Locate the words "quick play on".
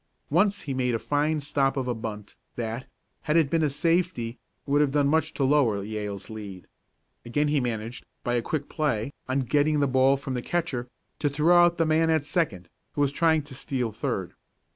8.41-9.41